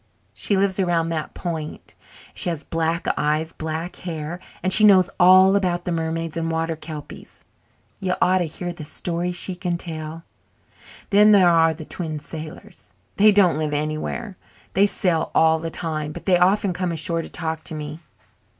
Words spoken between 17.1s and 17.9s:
to talk to